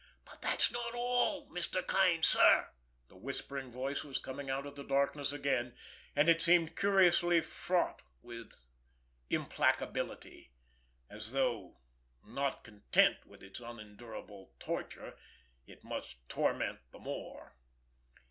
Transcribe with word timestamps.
"But 0.25 0.41
that's 0.41 0.71
not 0.71 0.95
all, 0.95 1.47
Mr. 1.51 1.87
Kane, 1.87 2.23
sir." 2.23 2.69
The 3.07 3.15
whispering 3.17 3.71
voice 3.71 4.03
was 4.03 4.17
coming 4.17 4.49
out 4.49 4.65
of 4.65 4.75
the 4.75 4.83
darkness 4.83 5.31
again, 5.31 5.75
and 6.15 6.27
it 6.27 6.41
seemed 6.41 6.75
curiously 6.75 7.39
fraught 7.39 8.01
with 8.23 8.53
implacability, 9.29 10.53
as 11.07 11.33
though, 11.33 11.77
not 12.25 12.63
content 12.63 13.27
with 13.27 13.43
its 13.43 13.59
unendurable 13.59 14.55
torture, 14.59 15.19
it 15.67 15.83
must 15.83 16.27
torment 16.29 16.79
the 16.91 16.97
more. 16.97 17.55